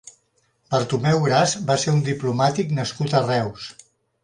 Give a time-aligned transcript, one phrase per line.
[0.75, 3.71] Bartomeu Gras va ser un diplomàtic nascut a Reus.